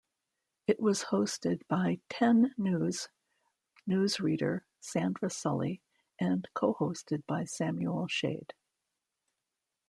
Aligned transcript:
It 0.65 0.79
was 0.79 1.03
hosted 1.11 1.61
by 1.67 1.99
Ten 2.09 2.55
News 2.57 3.07
newsreader 3.87 4.61
Sandra 4.79 5.29
Sully 5.29 5.83
and 6.19 6.47
co-hosted 6.55 7.23
by 7.27 7.43
Samuel 7.43 8.07
Shaed. 8.07 8.55